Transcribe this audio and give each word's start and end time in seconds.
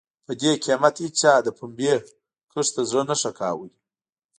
په 0.25 0.31
دې 0.41 0.51
قېمت 0.63 0.95
هېچا 1.03 1.33
د 1.43 1.47
پنبې 1.57 1.93
کښت 2.51 2.71
ته 2.75 2.81
زړه 2.89 3.03
نه 3.09 3.15
ښه 3.21 3.31
کاوه. 3.39 3.67